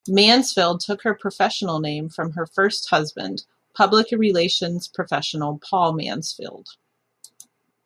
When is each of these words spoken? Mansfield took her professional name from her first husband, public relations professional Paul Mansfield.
Mansfield 0.07 0.79
took 0.79 1.03
her 1.03 1.13
professional 1.13 1.79
name 1.79 2.09
from 2.09 2.31
her 2.31 2.47
first 2.47 2.89
husband, 2.89 3.45
public 3.75 4.07
relations 4.11 4.87
professional 4.87 5.59
Paul 5.59 5.93
Mansfield. 5.93 6.69